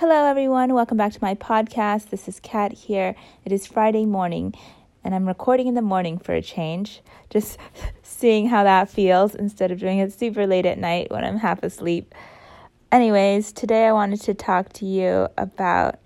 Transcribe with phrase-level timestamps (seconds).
[0.00, 0.74] Hello, everyone.
[0.74, 2.10] Welcome back to my podcast.
[2.10, 3.16] This is Kat here.
[3.44, 4.54] It is Friday morning,
[5.02, 7.00] and I'm recording in the morning for a change.
[7.30, 7.58] Just
[8.04, 11.64] seeing how that feels instead of doing it super late at night when I'm half
[11.64, 12.14] asleep.
[12.92, 15.98] Anyways, today I wanted to talk to you about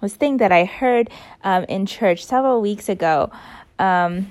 [0.00, 1.10] this thing that I heard
[1.42, 3.32] um, in church several weeks ago.
[3.80, 4.30] Um,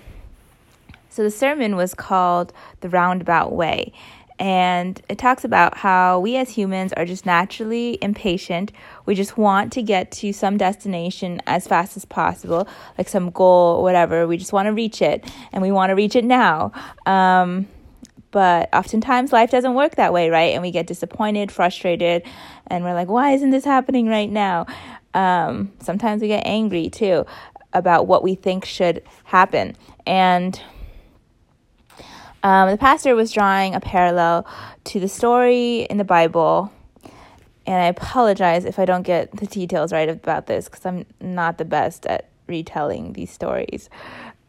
[1.10, 3.92] so the sermon was called The Roundabout Way
[4.40, 8.72] and it talks about how we as humans are just naturally impatient.
[9.05, 13.77] We just want to get to some destination as fast as possible, like some goal
[13.77, 14.26] or whatever.
[14.26, 16.72] We just want to reach it, and we want to reach it now.
[17.05, 17.68] Um,
[18.32, 20.54] but oftentimes life doesn't work that way, right?
[20.54, 22.24] And we get disappointed, frustrated,
[22.68, 24.68] and we're like, why isn't this happening right now?
[25.13, 27.26] Um, sometimes we get angry too
[27.74, 29.76] about what we think should happen.
[30.05, 30.60] And
[32.43, 34.48] um, the pastor was drawing a parallel
[34.85, 36.71] to the story in the Bible,
[37.65, 41.57] and I apologize if I don't get the details right about this because I'm not
[41.57, 43.90] the best at retelling these stories.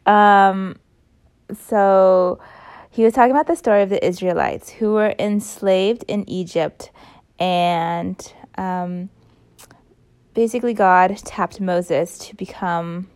[0.07, 0.77] Um,
[1.59, 2.41] so
[2.91, 6.91] he was talking about the story of the Israelites who were enslaved in Egypt,
[7.39, 9.11] and um,
[10.35, 13.09] basically God tapped Moses to become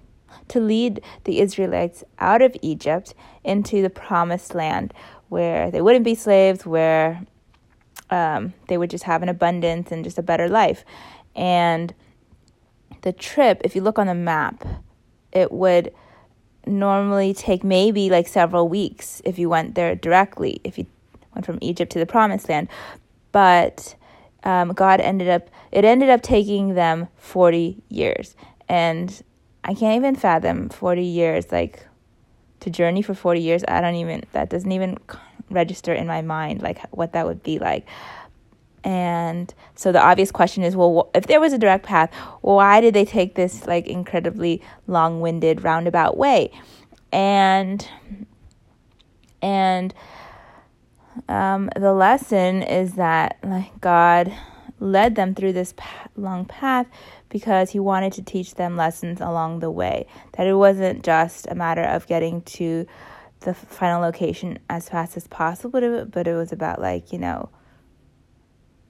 [0.49, 4.93] to lead the Israelites out of Egypt into the promised land
[5.29, 7.25] where they wouldn't be slaves, where
[8.11, 10.85] um, they would just have an abundance and just a better life.
[11.35, 11.93] And
[13.03, 14.65] the trip, if you look on the map,
[15.33, 15.93] it would
[16.67, 20.87] normally take maybe like several weeks if you went there directly, if you
[21.35, 22.69] went from Egypt to the promised land.
[23.33, 23.97] But
[24.45, 28.37] um, God ended up, it ended up taking them 40 years.
[28.69, 29.23] And
[29.65, 31.87] I can't even fathom 40 years, like
[32.61, 33.65] to journey for 40 years.
[33.67, 34.99] I don't even, that doesn't even
[35.51, 37.87] register in my mind, like what that would be like.
[38.85, 42.13] And so the obvious question is, well, if there was a direct path,
[42.43, 46.53] why did they take this like incredibly long-winded roundabout way?
[47.11, 47.87] And
[49.41, 49.95] and
[51.29, 54.35] um, the lesson is that like God
[54.81, 55.73] led them through this
[56.17, 56.87] long path
[57.35, 60.07] because he wanted to teach them lessons along the way.
[60.37, 62.87] That it wasn't just a matter of getting to
[63.41, 67.49] the final location as fast as possible, but it, was about like, you know,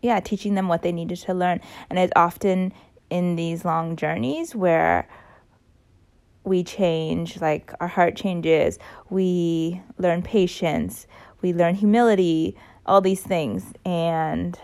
[0.03, 1.63] yeah, teaching them what they needed to learn.
[1.89, 2.75] And it's often
[3.09, 5.09] in these long journeys where
[6.45, 8.79] we change, like our heart changes,
[9.09, 11.07] we learn patience,
[11.41, 13.73] we learn humility, all these things.
[13.87, 14.59] And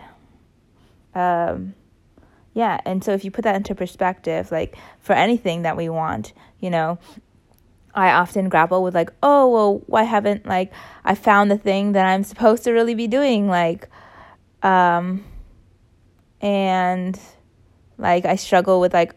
[1.15, 1.73] um,
[2.53, 6.33] yeah, and so if you put that into perspective, like for anything that we want,
[6.59, 6.99] you know,
[7.93, 10.71] I often grapple with like, oh, well, why haven't like
[11.05, 13.89] I found the thing that I'm supposed to really be doing like
[14.63, 15.23] um
[16.41, 17.19] and
[17.97, 19.13] like I struggle with like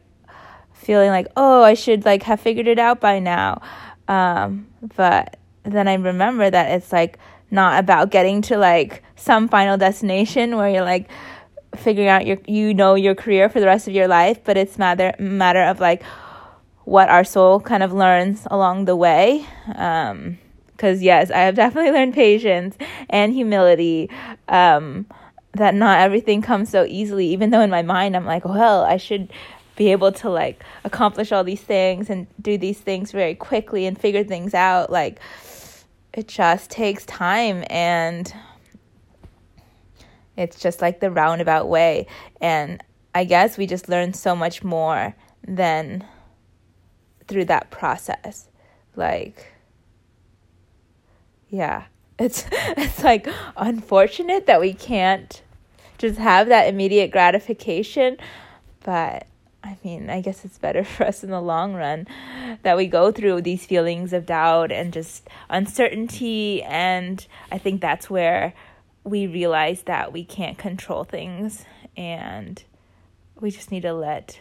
[0.72, 3.62] feeling like, oh, I should like have figured it out by now.
[4.06, 7.18] Um but then I remember that it's like
[7.50, 11.08] not about getting to like some final destination where you're like
[11.78, 14.78] figuring out your you know your career for the rest of your life, but it's
[14.78, 16.02] matter matter of like
[16.84, 19.46] what our soul kind of learns along the way.
[19.74, 20.38] Um,
[20.72, 22.76] because yes, I have definitely learned patience
[23.08, 24.10] and humility.
[24.48, 25.06] Um,
[25.54, 28.96] that not everything comes so easily, even though in my mind I'm like, well, I
[28.96, 29.32] should
[29.76, 33.98] be able to like accomplish all these things and do these things very quickly and
[33.98, 34.90] figure things out.
[34.90, 35.20] Like,
[36.12, 38.32] it just takes time and
[40.36, 42.06] it's just like the roundabout way.
[42.40, 42.82] And
[43.14, 45.14] I guess we just learn so much more
[45.46, 46.04] than
[47.28, 48.48] through that process.
[48.96, 49.52] Like,
[51.48, 51.84] yeah,
[52.18, 55.42] it's it's like unfortunate that we can't
[55.98, 58.16] just have that immediate gratification,
[58.84, 59.26] but
[59.62, 62.06] I mean, I guess it's better for us in the long run
[62.62, 68.10] that we go through these feelings of doubt and just uncertainty and I think that's
[68.10, 68.54] where
[69.04, 71.64] we realize that we can't control things
[71.96, 72.64] and
[73.38, 74.40] we just need to let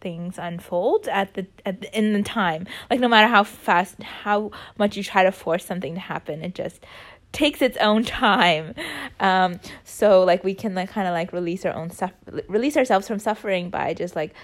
[0.00, 2.66] things unfold at the, at the in the time.
[2.90, 6.54] Like no matter how fast how much you try to force something to happen it
[6.54, 6.84] just
[7.32, 8.74] takes its own time.
[9.20, 12.12] Um so like we can like kind of like release our own stuff
[12.48, 14.34] release ourselves from suffering by just like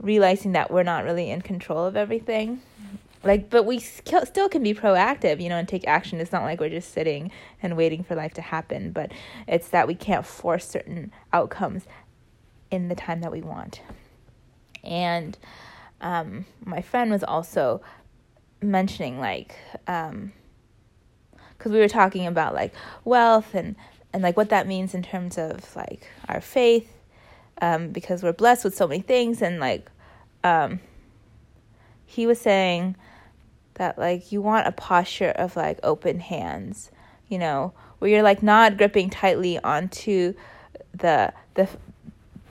[0.00, 2.62] realizing that we're not really in control of everything
[3.24, 6.20] like but we still can be proactive you know and take action.
[6.20, 7.30] It's not like we're just sitting
[7.62, 9.12] and waiting for life to happen but
[9.46, 11.84] it's that we can't force certain outcomes
[12.70, 13.80] in the time that we want.
[14.84, 15.36] And
[16.00, 17.80] um, my friend was also
[18.60, 19.56] mentioning like
[19.86, 20.32] um
[21.56, 22.72] because we were talking about like
[23.04, 23.76] wealth and
[24.12, 26.92] and like what that means in terms of like our faith
[27.60, 29.90] um, because we're blessed with so many things and like
[30.44, 30.80] um,
[32.08, 32.96] he was saying
[33.74, 36.90] that like you want a posture of like open hands
[37.28, 40.32] you know where you're like not gripping tightly onto
[40.94, 41.68] the the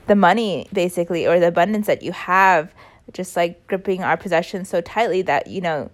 [0.06, 2.72] the money basically or the abundance that you have
[3.12, 5.90] just like gripping our possessions so tightly that you know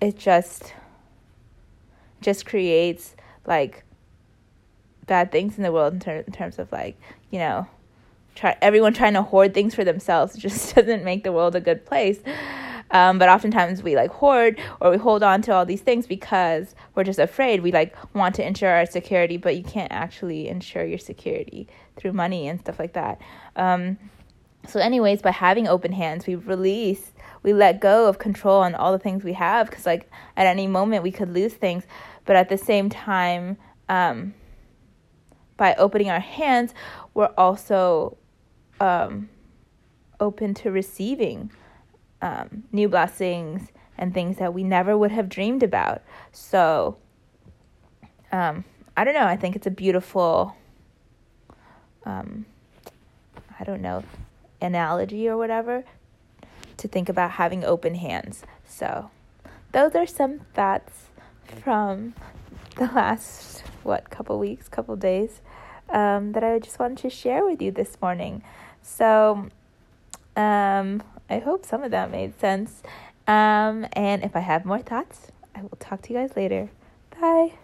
[0.00, 0.72] it just
[2.20, 3.82] just creates like
[5.06, 6.96] bad things in the world in, ter- in terms of like
[7.30, 7.66] you know
[8.36, 11.84] try everyone trying to hoard things for themselves just doesn't make the world a good
[11.84, 12.20] place.
[12.92, 16.76] Um, but oftentimes we like hoard or we hold on to all these things because
[16.94, 17.62] we're just afraid.
[17.62, 21.66] We like want to ensure our security but you can't actually ensure your security
[21.96, 23.20] through money and stuff like that.
[23.56, 23.98] Um,
[24.68, 27.12] so anyways by having open hands we release
[27.42, 30.68] we let go of control on all the things we have because like at any
[30.68, 31.84] moment we could lose things.
[32.24, 33.56] But at the same time
[33.88, 34.32] um,
[35.56, 36.72] by opening our hands
[37.14, 38.16] we're also
[38.80, 39.28] um,
[40.20, 41.50] open to receiving
[42.22, 43.68] um, new blessings
[43.98, 46.02] and things that we never would have dreamed about
[46.32, 46.96] so
[48.32, 48.64] um,
[48.96, 50.56] i don't know i think it's a beautiful
[52.04, 52.46] um,
[53.58, 54.02] i don't know
[54.60, 55.84] analogy or whatever
[56.76, 58.42] to think about having open hands.
[58.66, 59.10] So,
[59.72, 61.06] those are some thoughts
[61.62, 62.14] from
[62.76, 65.40] the last what couple weeks, couple days
[65.90, 68.42] um, that I just wanted to share with you this morning.
[68.86, 69.48] So,
[70.36, 72.82] um, I hope some of that made sense.
[73.26, 76.70] Um, and if I have more thoughts, I will talk to you guys later.
[77.20, 77.54] Bye.